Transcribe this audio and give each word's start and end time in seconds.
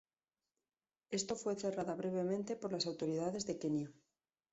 Esto 1.11 1.35
fue 1.35 1.59
cerrada 1.63 1.93
brevemente 1.93 2.55
por 2.55 2.71
las 2.71 2.87
autoridades 2.87 3.45
de 3.45 3.59
Kenia. 3.59 3.93